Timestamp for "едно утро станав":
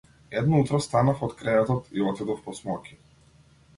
0.39-1.21